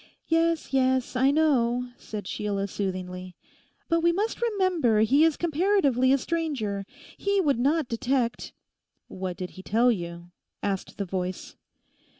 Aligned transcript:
'Yes, 0.25 0.73
yes, 0.73 1.15
I 1.15 1.29
know,' 1.29 1.91
said 1.95 2.25
Sheila 2.25 2.67
soothingly; 2.67 3.35
'but 3.87 3.99
we 3.99 4.11
must 4.11 4.41
remember 4.41 5.01
he 5.01 5.23
is 5.23 5.37
comparatively 5.37 6.11
a 6.11 6.17
stranger. 6.17 6.87
He 7.19 7.39
would 7.39 7.59
not 7.59 7.87
detect—' 7.87 8.51
'What 9.09 9.37
did 9.37 9.51
he 9.51 9.61
tell 9.61 9.91
you?' 9.91 10.31
asked 10.63 10.97
the 10.97 11.05
voice. 11.05 11.55